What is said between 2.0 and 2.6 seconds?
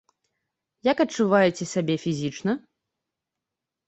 фізічна?